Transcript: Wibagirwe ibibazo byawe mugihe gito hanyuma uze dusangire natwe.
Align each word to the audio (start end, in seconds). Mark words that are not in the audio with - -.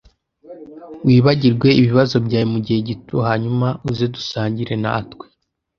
Wibagirwe 1.05 1.67
ibibazo 1.79 2.15
byawe 2.25 2.45
mugihe 2.53 2.79
gito 2.89 3.15
hanyuma 3.27 3.67
uze 3.89 4.05
dusangire 4.15 4.73
natwe. 4.83 5.25